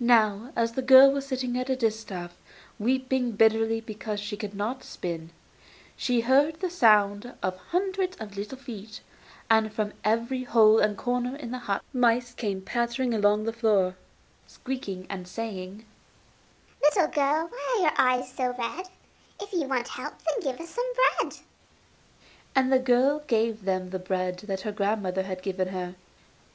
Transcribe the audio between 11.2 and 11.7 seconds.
in the